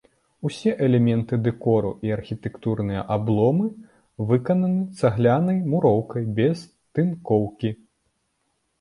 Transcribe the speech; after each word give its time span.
Усе 0.47 0.71
элементы 0.85 1.37
дэкору 1.47 1.91
і 2.07 2.13
архітэктурныя 2.15 3.05
абломы 3.17 3.69
выкананы 4.33 4.83
цаглянай 5.05 5.63
муроўкай 5.77 6.23
без 6.45 6.69
тынкоўкі. 6.95 7.69